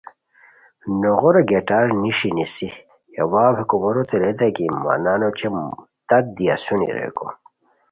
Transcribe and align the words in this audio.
نوغورو 1.01 1.41
گیٹار 1.49 1.85
نیݰی 2.01 2.29
نیسی 2.37 2.67
ہے 2.75 3.23
واؤ 3.31 3.53
ہے 3.57 3.63
کوموروتے 3.69 4.15
ریتائے 4.21 4.51
کی 4.55 4.65
مہ 4.83 4.93
نان 5.03 5.21
اوچے 5.25 5.47
تت 6.07 6.25
دی 6.35 6.45
اسونی 6.53 6.89
ریکو 6.95 7.27